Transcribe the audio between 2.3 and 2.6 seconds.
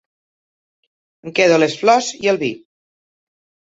el vi.